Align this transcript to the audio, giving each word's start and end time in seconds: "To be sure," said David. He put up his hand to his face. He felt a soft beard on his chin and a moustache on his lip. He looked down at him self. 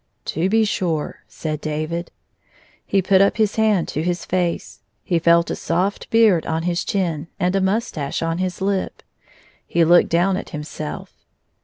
"To 0.33 0.49
be 0.49 0.65
sure," 0.65 1.19
said 1.27 1.61
David. 1.61 2.09
He 2.83 3.03
put 3.03 3.21
up 3.21 3.37
his 3.37 3.57
hand 3.57 3.87
to 3.89 4.01
his 4.01 4.25
face. 4.25 4.81
He 5.03 5.19
felt 5.19 5.51
a 5.51 5.55
soft 5.55 6.09
beard 6.09 6.43
on 6.47 6.63
his 6.63 6.83
chin 6.83 7.27
and 7.39 7.55
a 7.55 7.61
moustache 7.61 8.23
on 8.23 8.39
his 8.39 8.61
lip. 8.61 9.03
He 9.63 9.85
looked 9.85 10.09
down 10.09 10.37
at 10.37 10.49
him 10.49 10.63
self. 10.63 11.13